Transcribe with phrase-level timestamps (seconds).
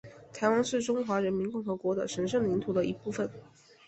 [0.33, 3.29] 台湾是中华人民共和国的神圣领土的一部分